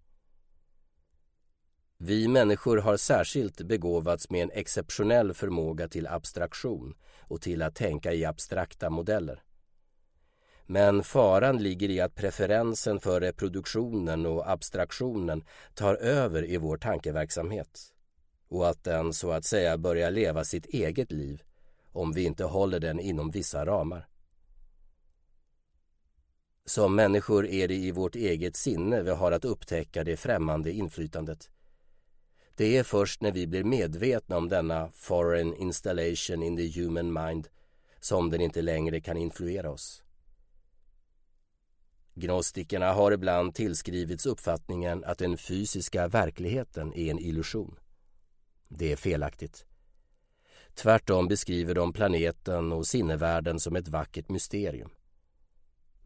Vi 1.98 2.28
människor 2.28 2.76
har 2.76 2.96
särskilt 2.96 3.62
begåvats 3.62 4.30
med 4.30 4.42
en 4.42 4.50
exceptionell 4.50 5.34
förmåga 5.34 5.88
till 5.88 6.06
abstraktion 6.06 6.94
och 7.20 7.40
till 7.40 7.62
att 7.62 7.74
tänka 7.74 8.12
i 8.12 8.24
abstrakta 8.24 8.90
modeller. 8.90 9.42
Men 10.72 11.02
faran 11.02 11.58
ligger 11.58 11.90
i 11.90 12.00
att 12.00 12.14
preferensen 12.14 13.00
för 13.00 13.20
reproduktionen 13.20 14.26
och 14.26 14.50
abstraktionen 14.50 15.44
tar 15.74 15.94
över 15.94 16.44
i 16.44 16.56
vår 16.56 16.76
tankeverksamhet 16.76 17.80
och 18.48 18.68
att 18.68 18.84
den 18.84 19.12
så 19.12 19.30
att 19.30 19.44
säga 19.44 19.78
börjar 19.78 20.10
leva 20.10 20.44
sitt 20.44 20.66
eget 20.66 21.12
liv 21.12 21.42
om 21.90 22.12
vi 22.12 22.24
inte 22.24 22.44
håller 22.44 22.80
den 22.80 23.00
inom 23.00 23.30
vissa 23.30 23.66
ramar. 23.66 24.08
Som 26.64 26.94
människor 26.94 27.46
är 27.46 27.68
det 27.68 27.76
i 27.76 27.90
vårt 27.90 28.16
eget 28.16 28.56
sinne 28.56 29.02
vi 29.02 29.10
har 29.10 29.32
att 29.32 29.44
upptäcka 29.44 30.04
det 30.04 30.16
främmande 30.16 30.72
inflytandet. 30.72 31.50
Det 32.54 32.76
är 32.76 32.82
först 32.82 33.22
när 33.22 33.32
vi 33.32 33.46
blir 33.46 33.64
medvetna 33.64 34.36
om 34.36 34.48
denna 34.48 34.90
foreign 34.94 35.54
installation 35.54 36.42
in 36.42 36.56
the 36.56 36.80
human 36.80 37.12
mind 37.12 37.48
som 38.00 38.30
den 38.30 38.40
inte 38.40 38.62
längre 38.62 39.00
kan 39.00 39.16
influera 39.16 39.70
oss. 39.70 40.02
Gnostikerna 42.14 42.92
har 42.92 43.12
ibland 43.12 43.54
tillskrivits 43.54 44.26
uppfattningen 44.26 45.04
att 45.04 45.18
den 45.18 45.36
fysiska 45.36 46.08
verkligheten 46.08 46.94
är 46.94 47.10
en 47.10 47.18
illusion. 47.18 47.78
Det 48.68 48.92
är 48.92 48.96
felaktigt. 48.96 49.66
Tvärtom 50.74 51.28
beskriver 51.28 51.74
de 51.74 51.92
planeten 51.92 52.72
och 52.72 52.86
sinnevärlden 52.86 53.60
som 53.60 53.76
ett 53.76 53.88
vackert 53.88 54.28
mysterium. 54.28 54.90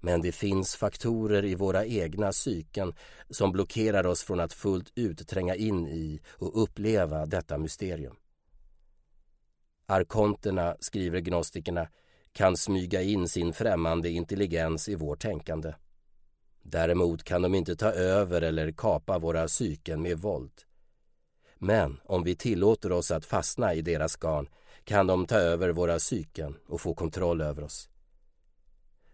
Men 0.00 0.20
det 0.20 0.32
finns 0.32 0.76
faktorer 0.76 1.44
i 1.44 1.54
våra 1.54 1.86
egna 1.86 2.32
psyken 2.32 2.94
som 3.30 3.52
blockerar 3.52 4.06
oss 4.06 4.22
från 4.22 4.40
att 4.40 4.52
fullt 4.52 4.92
ut 4.94 5.28
tränga 5.28 5.54
in 5.54 5.86
i 5.86 6.20
och 6.28 6.62
uppleva 6.62 7.26
detta 7.26 7.58
mysterium. 7.58 8.16
Arkonterna, 9.86 10.76
skriver 10.80 11.20
gnostikerna, 11.20 11.88
kan 12.32 12.56
smyga 12.56 13.02
in 13.02 13.28
sin 13.28 13.52
främmande 13.52 14.10
intelligens 14.10 14.88
i 14.88 14.94
vårt 14.94 15.20
tänkande. 15.20 15.72
Däremot 16.68 17.24
kan 17.24 17.42
de 17.42 17.54
inte 17.54 17.76
ta 17.76 17.92
över 17.92 18.42
eller 18.42 18.72
kapa 18.72 19.18
våra 19.18 19.46
psyken 19.46 20.02
med 20.02 20.18
våld. 20.18 20.52
Men 21.58 22.00
om 22.04 22.22
vi 22.22 22.36
tillåter 22.36 22.92
oss 22.92 23.10
att 23.10 23.24
fastna 23.24 23.74
i 23.74 23.82
deras 23.82 24.16
garn 24.16 24.48
kan 24.84 25.06
de 25.06 25.26
ta 25.26 25.36
över 25.36 25.68
våra 25.68 25.98
psyken 25.98 26.56
och 26.66 26.80
få 26.80 26.94
kontroll 26.94 27.40
över 27.40 27.62
oss. 27.64 27.88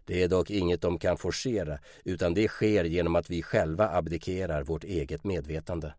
Det 0.05 0.23
är 0.23 0.27
dock 0.27 0.49
inget 0.49 0.81
de 0.81 0.99
kan 0.99 1.17
forcera 1.17 1.79
utan 2.03 2.33
det 2.33 2.47
sker 2.47 2.83
genom 2.83 3.15
att 3.15 3.29
vi 3.29 3.43
själva 3.43 3.89
abdikerar 3.89 4.63
vårt 4.63 4.83
eget 4.83 5.23
medvetande. 5.23 5.93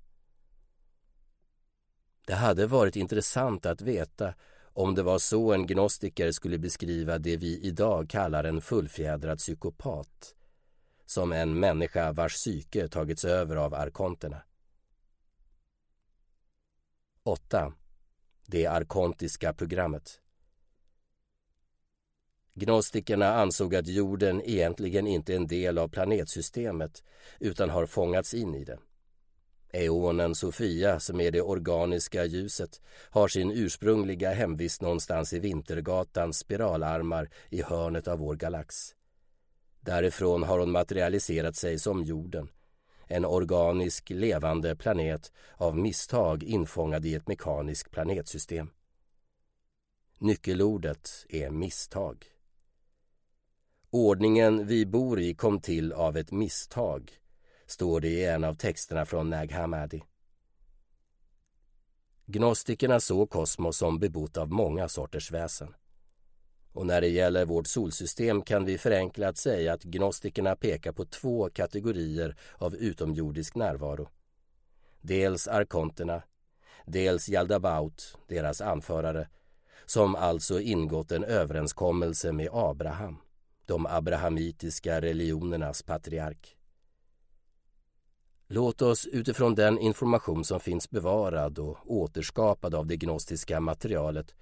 Det 2.27 2.35
hade 2.35 2.67
varit 2.67 2.97
intressant 2.97 3.67
att 3.67 3.81
veta 3.81 4.35
om 4.73 4.95
det 4.95 5.03
var 5.03 5.19
så 5.19 5.53
en 5.53 5.67
gnostiker 5.67 6.33
skulle 6.33 6.59
beskriva 6.59 7.19
det 7.19 7.37
vi 7.37 7.61
idag 7.61 8.09
kallar 8.09 8.45
en 8.45 8.61
fullfjädrad 8.61 9.39
psykopat 9.39 10.35
som 11.07 11.33
en 11.33 11.61
människa 11.61 12.13
vars 12.13 12.35
psyke 12.35 12.89
tagits 12.89 13.25
över 13.25 13.57
av 13.57 13.75
arkonterna. 13.75 14.43
8. 17.23 17.73
Det 18.47 18.67
arkontiska 18.67 19.55
programmet 19.55 20.21
Gnostikerna 22.55 23.35
ansåg 23.35 23.75
att 23.75 23.87
jorden 23.87 24.43
egentligen 24.45 25.07
inte 25.07 25.33
är 25.33 25.37
en 25.37 25.47
del 25.47 25.79
av 25.79 25.89
planetsystemet 25.89 27.05
utan 27.41 27.71
har 27.71 27.87
fångats 27.87 28.35
in 28.35 28.55
i 28.55 28.65
det. 28.65 28.79
Eonen 29.73 30.35
Sofia, 30.35 31.01
som 31.01 31.21
är 31.21 31.31
det 31.31 31.43
organiska 31.43 32.25
ljuset, 32.25 32.81
har 33.11 33.29
sin 33.29 33.51
ursprungliga 33.51 34.33
hemvist 34.33 34.83
någonstans 34.83 35.33
i 35.33 35.39
Vintergatans 35.39 36.39
spiralarmar 36.39 37.31
i 37.49 37.63
hörnet 37.63 38.09
av 38.09 38.19
vår 38.19 38.37
galax. 38.37 38.95
Därifrån 39.85 40.43
har 40.43 40.59
hon 40.59 40.71
materialiserat 40.71 41.57
sig 41.57 41.79
som 41.79 42.05
jorden, 42.05 42.49
en 43.07 43.25
organisk 43.25 44.11
levande 44.11 44.77
planet 44.77 45.33
av 45.57 45.79
misstag 45.79 46.43
infångad 46.43 47.07
i 47.07 47.15
ett 47.15 47.29
mekaniskt 47.29 47.91
planetsystem. 47.91 48.71
Nyckelordet 50.19 51.27
är 51.29 51.51
misstag. 51.51 52.25
Ordningen 53.91 54.67
vi 54.67 54.87
bor 54.87 55.21
i 55.21 55.35
kom 55.35 55.61
till 55.61 55.93
av 55.93 56.17
ett 56.17 56.33
misstag, 56.33 57.13
står 57.67 58.01
det 58.01 58.09
i 58.09 58.25
en 58.25 58.45
av 58.45 58.55
texterna 58.55 59.07
från 59.07 59.31
Nag 59.31 59.53
Hammadi. 59.53 60.03
Gnostikerna 62.27 63.01
såg 63.01 63.31
kosmos 63.31 63.77
som 63.77 63.99
bebott 63.99 64.37
av 64.37 64.51
många 64.51 64.89
sorters 64.89 65.31
väsen. 65.31 65.75
Och 66.75 66.87
när 66.87 67.01
det 67.01 67.09
gäller 67.09 67.45
vårt 67.45 67.67
solsystem 67.67 68.43
kan 68.43 68.65
vi 68.65 68.79
förenklat 68.79 69.37
säga 69.37 69.73
att 69.73 69.83
gnostikerna 69.83 70.57
pekar 70.57 70.93
på 70.93 71.05
två 71.05 71.51
kategorier 71.51 72.37
av 72.59 72.75
utomjordisk 72.75 73.55
närvaro. 73.55 74.09
Dels 75.01 75.49
arkonterna, 75.49 76.23
dels 76.87 77.29
Jaldabaut, 77.29 78.19
deras 78.29 78.61
anförare, 78.61 79.29
som 79.87 80.15
alltså 80.15 80.61
ingått 80.61 81.13
en 81.13 81.25
överenskommelse 81.25 82.33
med 82.33 82.49
Abraham 82.53 83.17
de 83.67 83.87
abrahamitiska 83.87 85.01
religionernas 85.01 85.83
patriark. 85.83 86.57
Låt 88.47 88.83
oss 88.83 89.07
utifrån 89.07 89.55
den 89.55 89.79
information 89.79 90.45
som 90.45 90.61
finns 90.61 90.91
bevarad 90.91 91.59
och 91.59 91.79
återskapad 91.87 92.75
av 92.75 92.87
det 92.87 92.97
gnostiska 92.97 93.61
materialet 93.61 94.35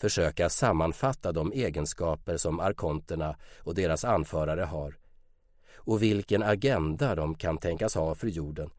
försöka 0.00 0.48
sammanfatta 0.48 1.32
de 1.32 1.52
egenskaper 1.52 2.36
som 2.36 2.60
arkonterna 2.60 3.36
och 3.58 3.74
deras 3.74 4.04
anförare 4.04 4.62
har 4.62 4.98
och 5.74 6.02
vilken 6.02 6.42
agenda 6.42 7.14
de 7.14 7.34
kan 7.34 7.58
tänkas 7.58 7.94
ha 7.94 8.14
för 8.14 8.28
jorden 8.28 8.70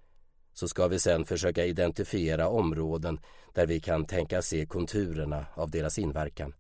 så 0.54 0.68
ska 0.68 0.88
vi 0.88 1.00
sedan 1.00 1.26
försöka 1.26 1.66
identifiera 1.66 2.50
områden 2.50 3.20
där 3.54 3.68
vi 3.68 3.80
kan 3.80 4.06
tänka 4.06 4.42
se 4.42 4.66
konturerna 4.66 5.46
av 5.54 5.72
deras 5.72 6.00
inverkan. 6.00 6.54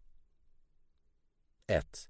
1. 1.67 2.09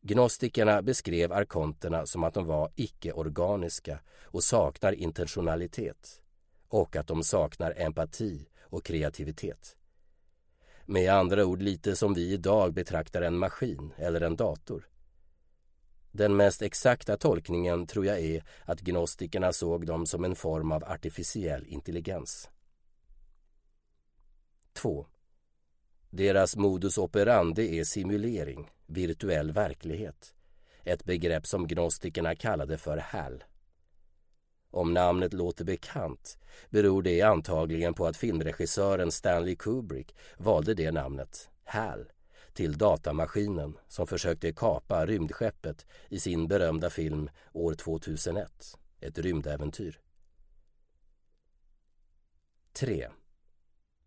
Gnostikerna 0.00 0.82
beskrev 0.82 1.32
arkonterna 1.32 2.06
som 2.06 2.24
att 2.24 2.34
de 2.34 2.46
var 2.46 2.72
icke-organiska 2.74 3.98
och 4.24 4.44
saknar 4.44 4.92
intentionalitet 4.92 6.22
och 6.68 6.96
att 6.96 7.06
de 7.06 7.22
saknar 7.22 7.74
empati 7.76 8.48
och 8.60 8.84
kreativitet. 8.84 9.77
Med 10.90 11.12
andra 11.12 11.44
ord 11.44 11.62
lite 11.62 11.96
som 11.96 12.14
vi 12.14 12.32
idag 12.32 12.72
betraktar 12.72 13.22
en 13.22 13.38
maskin 13.38 13.92
eller 13.96 14.20
en 14.20 14.36
dator. 14.36 14.88
Den 16.12 16.36
mest 16.36 16.62
exakta 16.62 17.16
tolkningen 17.16 17.86
tror 17.86 18.06
jag 18.06 18.20
är 18.20 18.44
att 18.64 18.80
gnostikerna 18.80 19.52
såg 19.52 19.86
dem 19.86 20.06
som 20.06 20.24
en 20.24 20.34
form 20.34 20.72
av 20.72 20.84
artificiell 20.84 21.66
intelligens. 21.66 22.50
2. 24.72 25.06
Deras 26.10 26.56
modus 26.56 26.98
operandi 26.98 27.78
är 27.78 27.84
simulering, 27.84 28.70
virtuell 28.86 29.52
verklighet. 29.52 30.34
Ett 30.84 31.04
begrepp 31.04 31.46
som 31.46 31.66
gnostikerna 31.66 32.34
kallade 32.34 32.78
för 32.78 32.96
HAL. 32.96 33.44
Om 34.70 34.94
namnet 34.94 35.32
låter 35.32 35.64
bekant 35.64 36.38
beror 36.70 37.02
det 37.02 37.22
antagligen 37.22 37.94
på 37.94 38.06
att 38.06 38.16
filmregissören 38.16 39.12
Stanley 39.12 39.56
Kubrick 39.56 40.14
valde 40.36 40.74
det 40.74 40.90
namnet, 40.90 41.50
HAL, 41.64 42.12
till 42.52 42.78
datamaskinen 42.78 43.78
som 43.88 44.06
försökte 44.06 44.52
kapa 44.52 45.06
rymdskeppet 45.06 45.86
i 46.08 46.20
sin 46.20 46.48
berömda 46.48 46.90
film 46.90 47.30
år 47.52 47.74
2001, 47.74 48.78
ett 49.00 49.18
rymdäventyr. 49.18 50.00
3. 52.72 53.08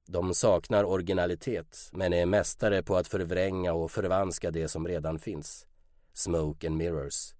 De 0.08 0.34
saknar 0.34 0.84
originalitet 0.84 1.90
men 1.94 2.14
är 2.14 2.26
mästare 2.26 2.84
på 2.84 2.96
att 2.96 3.08
förvränga 3.08 3.74
och 3.74 3.92
förvanska 3.92 4.52
det 4.52 4.68
som 4.68 4.88
redan 4.88 5.20
finns. 5.20 5.68
Smoke 6.14 6.68
and 6.68 6.78
mirrors. 6.78 7.34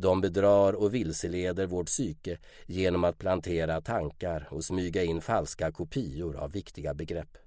De 0.00 0.20
bedrar 0.20 0.72
och 0.72 0.94
vilseleder 0.94 1.66
vårt 1.66 1.86
psyke 1.86 2.38
genom 2.66 3.04
att 3.04 3.18
plantera 3.18 3.80
tankar 3.80 4.48
och 4.50 4.64
smyga 4.64 5.02
in 5.02 5.20
falska 5.20 5.72
kopior 5.72 6.36
av 6.36 6.52
viktiga 6.52 6.94
begrepp. 6.94 7.38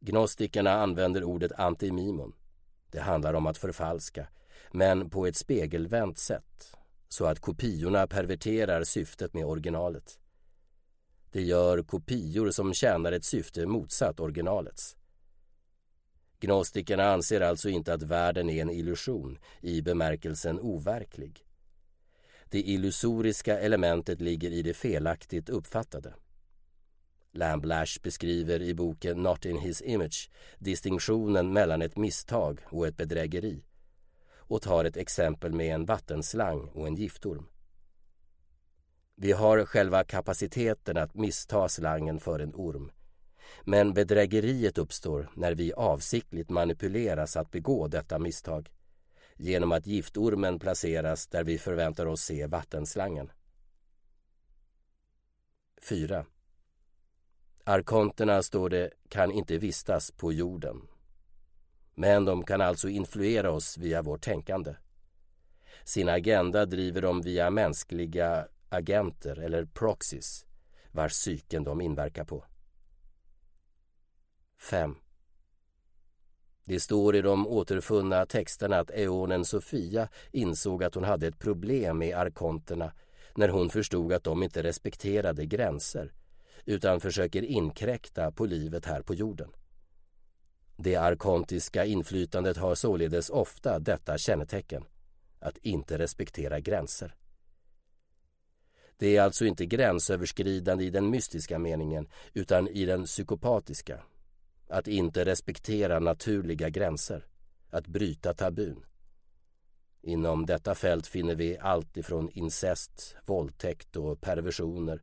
Gnostikerna 0.00 0.70
använder 0.72 1.24
ordet 1.24 1.52
antimimon. 1.52 2.32
Det 2.90 3.00
handlar 3.00 3.34
om 3.34 3.46
att 3.46 3.58
förfalska, 3.58 4.28
men 4.70 5.10
på 5.10 5.26
ett 5.26 5.36
spegelvänt 5.36 6.18
sätt 6.18 6.76
så 7.08 7.24
att 7.26 7.40
kopiorna 7.40 8.06
perverterar 8.06 8.84
syftet 8.84 9.34
med 9.34 9.44
originalet. 9.44 10.18
Det 11.30 11.42
gör 11.42 11.82
kopior 11.82 12.50
som 12.50 12.74
tjänar 12.74 13.12
ett 13.12 13.24
syfte 13.24 13.66
motsatt 13.66 14.20
originalets. 14.20 14.96
Gnostikerna 16.42 17.12
anser 17.12 17.40
alltså 17.40 17.68
inte 17.68 17.94
att 17.94 18.02
världen 18.02 18.50
är 18.50 18.62
en 18.62 18.70
illusion 18.70 19.38
i 19.60 19.82
bemärkelsen 19.82 20.60
overklig. 20.60 21.44
Det 22.44 22.62
illusoriska 22.62 23.58
elementet 23.58 24.20
ligger 24.20 24.50
i 24.50 24.62
det 24.62 24.74
felaktigt 24.74 25.48
uppfattade. 25.48 26.14
Lamblash 27.32 28.00
beskriver 28.02 28.62
i 28.62 28.74
boken 28.74 29.22
Not 29.22 29.44
in 29.44 29.58
his 29.58 29.82
image 29.82 30.30
distinktionen 30.58 31.52
mellan 31.52 31.82
ett 31.82 31.96
misstag 31.96 32.60
och 32.64 32.86
ett 32.86 32.96
bedrägeri 32.96 33.64
och 34.34 34.62
tar 34.62 34.84
ett 34.84 34.96
exempel 34.96 35.52
med 35.52 35.74
en 35.74 35.84
vattenslang 35.84 36.68
och 36.68 36.86
en 36.86 36.96
giftorm. 36.96 37.46
Vi 39.14 39.32
har 39.32 39.64
själva 39.64 40.04
kapaciteten 40.04 40.96
att 40.96 41.14
missta 41.14 41.68
slangen 41.68 42.20
för 42.20 42.40
en 42.40 42.54
orm. 42.54 42.90
Men 43.64 43.94
bedrägeriet 43.94 44.78
uppstår 44.78 45.30
när 45.34 45.54
vi 45.54 45.72
avsiktligt 45.72 46.50
manipuleras 46.50 47.36
att 47.36 47.50
begå 47.50 47.88
detta 47.88 48.18
misstag 48.18 48.70
genom 49.36 49.72
att 49.72 49.86
giftormen 49.86 50.58
placeras 50.58 51.26
där 51.26 51.44
vi 51.44 51.58
förväntar 51.58 52.06
oss 52.06 52.22
se 52.22 52.46
vattenslangen. 52.46 53.30
4. 55.82 56.26
Arkonterna, 57.64 58.42
står 58.42 58.70
det, 58.70 58.90
kan 59.08 59.32
inte 59.32 59.58
vistas 59.58 60.10
på 60.10 60.32
jorden. 60.32 60.88
Men 61.94 62.24
de 62.24 62.44
kan 62.44 62.60
alltså 62.60 62.88
influera 62.88 63.50
oss 63.50 63.78
via 63.78 64.02
vårt 64.02 64.22
tänkande. 64.22 64.74
Sin 65.84 66.08
agenda 66.08 66.66
driver 66.66 67.02
de 67.02 67.22
via 67.22 67.50
mänskliga 67.50 68.48
agenter 68.68 69.38
eller 69.38 69.64
proxies 69.64 70.46
vars 70.90 71.12
psyken 71.12 71.64
de 71.64 71.80
inverkar 71.80 72.24
på. 72.24 72.44
5. 74.62 74.96
Det 76.64 76.80
står 76.80 77.16
i 77.16 77.22
de 77.22 77.46
återfunna 77.46 78.26
texterna 78.26 78.78
att 78.78 78.90
eonen 78.90 79.44
Sofia 79.44 80.08
insåg 80.30 80.84
att 80.84 80.94
hon 80.94 81.04
hade 81.04 81.26
ett 81.26 81.38
problem 81.38 81.98
med 81.98 82.16
arkonterna 82.16 82.92
när 83.34 83.48
hon 83.48 83.70
förstod 83.70 84.12
att 84.12 84.24
de 84.24 84.42
inte 84.42 84.62
respekterade 84.62 85.46
gränser 85.46 86.12
utan 86.64 87.00
försöker 87.00 87.42
inkräkta 87.42 88.32
på 88.32 88.46
livet 88.46 88.86
här 88.86 89.02
på 89.02 89.14
jorden. 89.14 89.50
Det 90.76 90.96
arkontiska 90.96 91.84
inflytandet 91.84 92.56
har 92.56 92.74
således 92.74 93.30
ofta 93.30 93.78
detta 93.78 94.18
kännetecken, 94.18 94.84
att 95.38 95.56
inte 95.56 95.98
respektera 95.98 96.60
gränser. 96.60 97.14
Det 98.96 99.16
är 99.16 99.22
alltså 99.22 99.44
inte 99.44 99.66
gränsöverskridande 99.66 100.84
i 100.84 100.90
den 100.90 101.10
mystiska 101.10 101.58
meningen 101.58 102.08
utan 102.34 102.68
i 102.68 102.84
den 102.84 103.04
psykopatiska. 103.04 104.02
Att 104.72 104.88
inte 104.88 105.24
respektera 105.24 105.98
naturliga 105.98 106.68
gränser. 106.68 107.26
att 107.70 107.86
bryta 107.86 108.34
tabun. 108.34 108.84
Inom 110.02 110.46
detta 110.46 110.74
fält 110.74 111.06
finner 111.06 111.34
vi 111.34 111.58
allt 111.58 111.96
ifrån 111.96 112.30
incest, 112.30 113.16
våldtäkt 113.26 113.96
och 113.96 114.20
perversioner 114.20 115.02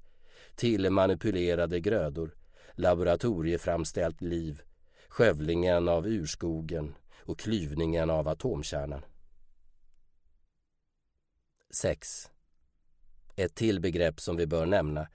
till 0.55 0.89
manipulerade 0.89 1.79
grödor, 1.79 2.35
laboratorieframställt 2.73 4.21
liv, 4.21 4.61
skövlingen 5.07 5.87
av 5.89 6.07
urskogen 6.07 6.95
och 7.17 7.39
klyvningen 7.39 8.09
av 8.09 8.27
atomkärnan. 8.27 9.01
6. 11.81 12.31
Ett 13.35 13.55
till 13.55 13.79
begrepp 13.79 14.19
som 14.19 14.37
vi 14.37 14.47
bör 14.47 14.65
nämna, 14.65 15.07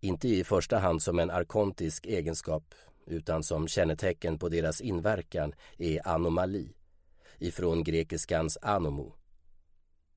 inte 0.00 0.28
i 0.28 0.44
första 0.44 0.78
hand 0.78 1.02
som 1.02 1.18
en 1.18 1.30
arkontisk 1.30 2.06
egenskap 2.06 2.74
utan 3.06 3.42
som 3.42 3.68
kännetecken 3.68 4.38
på 4.38 4.48
deras 4.48 4.80
inverkan, 4.80 5.54
är 5.78 6.08
anomali, 6.08 6.74
ifrån 7.38 7.84
grekiskans 7.84 8.58
anomo. 8.62 9.14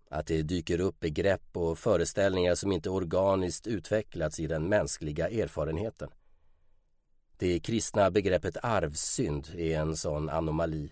Att 0.09 0.27
det 0.27 0.41
dyker 0.41 0.79
upp 0.79 0.99
begrepp 0.99 1.57
och 1.57 1.79
föreställningar 1.79 2.55
som 2.55 2.71
inte 2.71 2.89
organiskt 2.89 3.67
utvecklats 3.67 4.39
i 4.39 4.47
den 4.47 4.69
mänskliga 4.69 5.29
erfarenheten. 5.29 6.09
Det 7.37 7.59
kristna 7.59 8.11
begreppet 8.11 8.57
arvsynd 8.63 9.49
är 9.57 9.79
en 9.79 9.97
sån 9.97 10.29
anomali. 10.29 10.91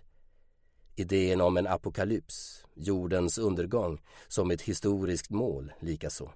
Idén 0.95 1.41
om 1.41 1.57
en 1.57 1.67
apokalyps, 1.67 2.65
jordens 2.73 3.37
undergång, 3.37 4.01
som 4.27 4.51
ett 4.51 4.61
historiskt 4.61 5.29
mål 5.29 5.73
likaså. 5.79 6.31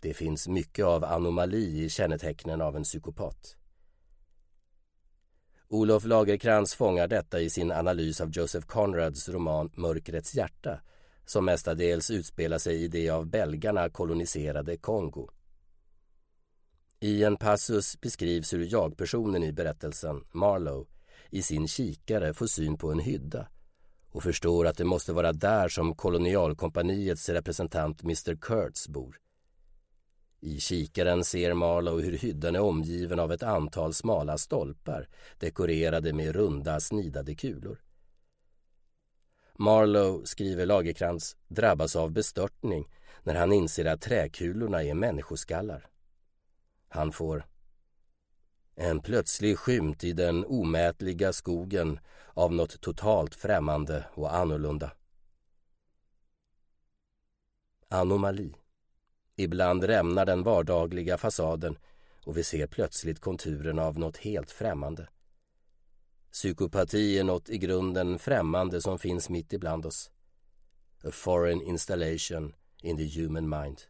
Det 0.00 0.14
finns 0.14 0.48
mycket 0.48 0.84
av 0.84 1.04
anomali 1.04 1.84
i 1.84 1.88
kännetecknen 1.88 2.60
av 2.60 2.76
en 2.76 2.82
psykopat. 2.82 3.56
Olof 5.72 6.04
Lagerkrans 6.04 6.74
fångar 6.74 7.08
detta 7.08 7.40
i 7.40 7.50
sin 7.50 7.72
analys 7.72 8.20
av 8.20 8.30
Joseph 8.30 8.66
Conrads 8.66 9.28
roman 9.28 9.70
Mörkrets 9.74 10.34
hjärta 10.34 10.80
som 11.24 11.44
mestadels 11.44 12.10
utspelar 12.10 12.58
sig 12.58 12.82
i 12.82 12.88
det 12.88 13.10
av 13.10 13.26
belgarna 13.26 13.88
koloniserade 13.88 14.76
Kongo. 14.76 15.30
I 17.00 17.24
en 17.24 17.36
passus 17.36 18.00
beskrivs 18.00 18.52
hur 18.52 18.72
jag-personen 18.72 19.42
i 19.42 19.52
berättelsen, 19.52 20.24
Marlowe, 20.32 20.86
i 21.30 21.42
sin 21.42 21.68
kikare 21.68 22.34
får 22.34 22.46
syn 22.46 22.76
på 22.76 22.92
en 22.92 23.00
hydda 23.00 23.48
och 24.10 24.22
förstår 24.22 24.66
att 24.66 24.76
det 24.76 24.84
måste 24.84 25.12
vara 25.12 25.32
där 25.32 25.68
som 25.68 25.94
kolonialkompaniets 25.94 27.28
representant 27.28 28.02
Mr 28.02 28.36
Kurtz 28.36 28.88
bor. 28.88 29.18
I 30.44 30.60
kikaren 30.60 31.24
ser 31.24 31.54
Marlow 31.54 32.00
hur 32.00 32.18
hyddan 32.18 32.56
är 32.56 32.60
omgiven 32.60 33.20
av 33.20 33.32
ett 33.32 33.42
antal 33.42 33.94
smala 33.94 34.38
stolpar 34.38 35.08
dekorerade 35.38 36.12
med 36.12 36.34
runda 36.34 36.80
snidade 36.80 37.34
kulor. 37.34 37.82
Marlow, 39.58 40.24
skriver 40.24 40.66
Lagerkrans, 40.66 41.36
drabbas 41.48 41.96
av 41.96 42.10
bestörtning 42.10 42.88
när 43.22 43.34
han 43.34 43.52
inser 43.52 43.84
att 43.84 44.00
träkulorna 44.00 44.82
är 44.82 44.94
människoskallar. 44.94 45.86
Han 46.88 47.12
får 47.12 47.46
en 48.74 49.00
plötslig 49.00 49.58
skymt 49.58 50.04
i 50.04 50.12
den 50.12 50.44
omätliga 50.44 51.32
skogen 51.32 52.00
av 52.34 52.52
något 52.52 52.80
totalt 52.80 53.34
främmande 53.34 54.04
och 54.14 54.34
annorlunda. 54.34 54.92
Anomali. 57.88 58.54
Ibland 59.36 59.84
rämnar 59.84 60.26
den 60.26 60.42
vardagliga 60.42 61.18
fasaden 61.18 61.78
och 62.24 62.36
vi 62.36 62.44
ser 62.44 62.66
plötsligt 62.66 63.20
konturerna 63.20 63.84
av 63.84 63.98
något 63.98 64.16
helt 64.16 64.50
främmande. 64.50 65.08
Psykopati 66.32 67.18
är 67.18 67.24
något 67.24 67.50
i 67.50 67.58
grunden 67.58 68.18
främmande 68.18 68.82
som 68.82 68.98
finns 68.98 69.28
mitt 69.28 69.52
ibland 69.52 69.86
oss. 69.86 70.10
A 71.04 71.10
foreign 71.10 71.62
installation 71.62 72.54
in 72.82 72.96
the 72.96 73.20
human 73.20 73.48
mind. 73.48 73.82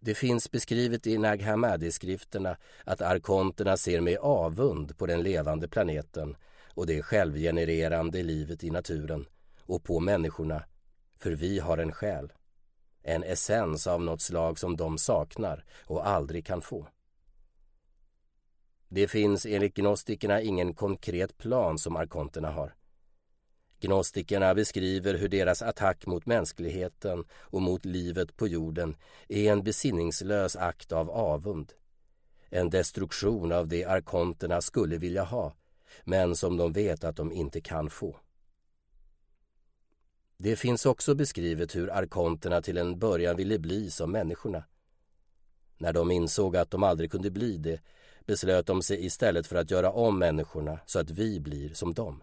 Det 0.00 0.14
finns 0.14 0.50
beskrivet 0.50 1.06
i 1.06 1.18
Nag 1.18 1.42
Hammadi-skrifterna 1.42 2.56
att 2.84 3.00
arkonterna 3.00 3.76
ser 3.76 4.00
med 4.00 4.18
avund 4.18 4.98
på 4.98 5.06
den 5.06 5.22
levande 5.22 5.68
planeten 5.68 6.36
och 6.74 6.86
det 6.86 7.02
självgenererande 7.02 8.22
livet 8.22 8.64
i 8.64 8.70
naturen 8.70 9.26
och 9.60 9.84
på 9.84 10.00
människorna, 10.00 10.64
för 11.18 11.30
vi 11.30 11.58
har 11.58 11.78
en 11.78 11.92
själ. 11.92 12.32
En 13.02 13.22
essens 13.22 13.86
av 13.86 14.02
något 14.02 14.20
slag 14.20 14.58
som 14.58 14.76
de 14.76 14.98
saknar 14.98 15.64
och 15.86 16.08
aldrig 16.08 16.46
kan 16.46 16.62
få. 16.62 16.88
Det 18.88 19.08
finns 19.08 19.46
enligt 19.46 19.74
gnostikerna 19.74 20.40
ingen 20.40 20.74
konkret 20.74 21.38
plan 21.38 21.78
som 21.78 21.96
arkonterna 21.96 22.50
har. 22.50 22.74
Gnostikerna 23.80 24.54
beskriver 24.54 25.14
hur 25.14 25.28
deras 25.28 25.62
attack 25.62 26.06
mot 26.06 26.26
mänskligheten 26.26 27.24
och 27.30 27.62
mot 27.62 27.84
livet 27.84 28.36
på 28.36 28.48
jorden 28.48 28.96
är 29.28 29.52
en 29.52 29.62
besinningslös 29.62 30.56
akt 30.56 30.92
av 30.92 31.10
avund. 31.10 31.72
En 32.50 32.70
destruktion 32.70 33.52
av 33.52 33.68
det 33.68 33.84
arkonterna 33.84 34.60
skulle 34.60 34.98
vilja 34.98 35.24
ha, 35.24 35.54
men 36.04 36.36
som 36.36 36.56
de 36.56 36.72
vet 36.72 37.04
att 37.04 37.16
de 37.16 37.32
inte 37.32 37.60
kan 37.60 37.90
få. 37.90 38.16
Det 40.46 40.56
finns 40.56 40.86
också 40.86 41.14
beskrivet 41.14 41.76
hur 41.76 41.92
arkonterna 41.92 42.62
till 42.62 42.78
en 42.78 42.98
början 42.98 43.36
ville 43.36 43.58
bli 43.58 43.90
som 43.90 44.12
människorna. 44.12 44.64
När 45.78 45.92
de 45.92 46.10
insåg 46.10 46.56
att 46.56 46.70
de 46.70 46.82
aldrig 46.82 47.10
kunde 47.10 47.30
bli 47.30 47.56
det 47.56 47.80
beslöt 48.26 48.66
de 48.66 48.82
sig 48.82 49.06
istället 49.06 49.46
för 49.46 49.56
att 49.56 49.70
göra 49.70 49.90
om 49.90 50.18
människorna 50.18 50.78
så 50.86 50.98
att 50.98 51.10
vi 51.10 51.40
blir 51.40 51.74
som 51.74 51.94
dem. 51.94 52.22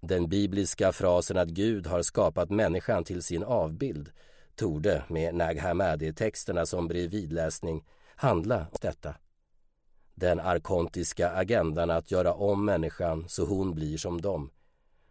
Den 0.00 0.28
bibliska 0.28 0.92
frasen 0.92 1.38
att 1.38 1.48
Gud 1.48 1.86
har 1.86 2.02
skapat 2.02 2.50
människan 2.50 3.04
till 3.04 3.22
sin 3.22 3.44
avbild 3.44 4.10
torde 4.54 5.04
med 5.08 5.34
Nag 5.34 5.58
Hammadi-texterna 5.58 6.66
som 6.66 6.88
bredvidläsning 6.88 7.84
handla 8.16 8.58
om 8.58 8.78
detta. 8.80 9.14
Den 10.14 10.40
arkontiska 10.40 11.30
agendan 11.30 11.90
att 11.90 12.10
göra 12.10 12.34
om 12.34 12.64
människan 12.64 13.28
så 13.28 13.44
hon 13.44 13.74
blir 13.74 13.98
som 13.98 14.20
dem 14.20 14.50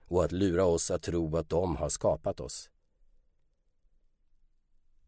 och 0.08 0.24
att 0.24 0.32
lura 0.32 0.66
oss 0.66 0.92
att 0.92 1.02
tro 1.02 1.38
att 1.38 1.50
de 1.50 1.76
har 1.76 1.90
skapat 1.90 2.40
oss. 2.40 2.70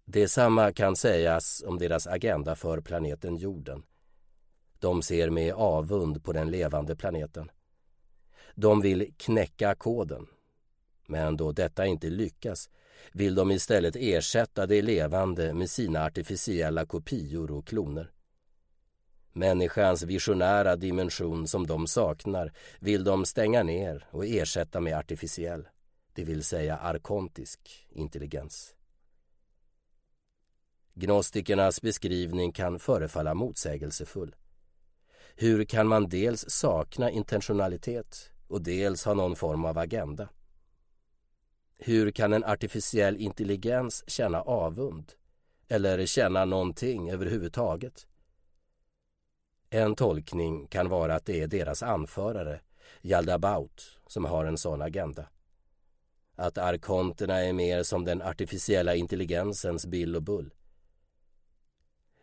Detsamma 0.05 0.73
kan 0.73 0.95
sägas 0.95 1.63
om 1.67 1.77
deras 1.77 2.07
agenda 2.07 2.55
för 2.55 2.81
planeten 2.81 3.38
jorden. 3.38 3.83
De 4.79 5.01
ser 5.01 5.29
med 5.29 5.53
avund 5.53 6.23
på 6.23 6.33
den 6.33 6.51
levande 6.51 6.95
planeten. 6.95 7.51
De 8.55 8.81
vill 8.81 9.13
knäcka 9.17 9.75
koden. 9.75 10.27
Men 11.05 11.38
då 11.38 11.51
detta 11.51 11.85
inte 11.85 12.09
lyckas 12.09 12.69
vill 13.12 13.35
de 13.35 13.51
istället 13.51 13.95
ersätta 13.95 14.67
det 14.67 14.81
levande 14.81 15.53
med 15.53 15.69
sina 15.69 16.05
artificiella 16.05 16.85
kopior 16.85 17.51
och 17.51 17.67
kloner. 17.67 18.12
Människans 19.33 20.03
visionära 20.03 20.75
dimension 20.75 21.47
som 21.47 21.67
de 21.67 21.87
saknar 21.87 22.53
vill 22.79 23.03
de 23.03 23.25
stänga 23.25 23.63
ner 23.63 24.07
och 24.11 24.25
ersätta 24.25 24.79
med 24.79 24.97
artificiell, 24.97 25.67
det 26.13 26.23
vill 26.23 26.43
säga 26.43 26.77
arkontisk 26.77 27.87
intelligens. 27.89 28.75
Gnostikernas 30.93 31.81
beskrivning 31.81 32.51
kan 32.51 32.79
förefalla 32.79 33.33
motsägelsefull. 33.33 34.35
Hur 35.35 35.65
kan 35.65 35.87
man 35.87 36.09
dels 36.09 36.49
sakna 36.49 37.11
intentionalitet 37.11 38.31
och 38.47 38.61
dels 38.61 39.05
ha 39.05 39.13
någon 39.13 39.35
form 39.35 39.65
av 39.65 39.77
agenda? 39.77 40.29
Hur 41.77 42.11
kan 42.11 42.33
en 42.33 42.43
artificiell 42.43 43.17
intelligens 43.17 44.03
känna 44.07 44.41
avund? 44.41 45.11
Eller 45.67 46.05
känna 46.05 46.45
någonting 46.45 47.11
överhuvudtaget? 47.11 48.07
En 49.71 49.95
tolkning 49.95 50.67
kan 50.67 50.89
vara 50.89 51.15
att 51.15 51.25
det 51.25 51.41
är 51.41 51.47
deras 51.47 51.84
anförare, 51.84 52.60
Yaldabaoth, 53.01 53.84
som 54.08 54.25
har 54.25 54.45
en 54.45 54.58
sån 54.58 54.82
agenda. 54.82 55.25
Att 56.36 56.58
arkonterna 56.58 57.43
är 57.43 57.53
mer 57.53 57.84
som 57.84 58.05
den 58.05 58.21
artificiella 58.21 58.95
intelligensens 58.95 59.86
Bill 59.86 60.15
och 60.15 60.23
Bull. 60.23 60.53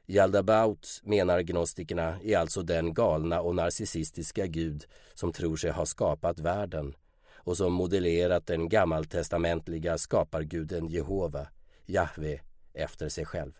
Yaldabaoth, 0.06 0.88
menar 1.02 1.40
gnostikerna, 1.40 2.20
är 2.22 2.38
alltså 2.38 2.62
den 2.62 2.94
galna 2.94 3.40
och 3.40 3.54
narcissistiska 3.54 4.46
gud 4.46 4.84
som 5.14 5.32
tror 5.32 5.56
sig 5.56 5.70
ha 5.70 5.86
skapat 5.86 6.38
världen 6.38 6.94
och 7.34 7.56
som 7.56 7.72
modellerat 7.72 8.46
den 8.46 8.68
gammaltestamentliga 8.68 9.98
skaparguden 9.98 10.88
Jehova, 10.88 11.48
Jahve, 11.84 12.40
efter 12.72 13.08
sig 13.08 13.24
själv. 13.24 13.52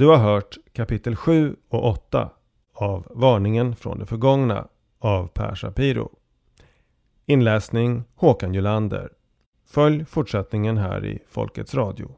Du 0.00 0.06
har 0.06 0.16
hört 0.16 0.58
kapitel 0.72 1.16
7 1.16 1.56
och 1.68 1.88
8 1.88 2.30
av 2.74 3.06
Varningen 3.10 3.76
från 3.76 3.98
det 3.98 4.06
förgångna 4.06 4.68
av 4.98 5.26
Per 5.26 5.54
Shapiro. 5.54 6.10
Inläsning 7.26 8.04
Håkan 8.14 8.54
Julander. 8.54 9.12
Följ 9.66 10.04
fortsättningen 10.04 10.78
här 10.78 11.06
i 11.06 11.18
Folkets 11.28 11.74
Radio. 11.74 12.10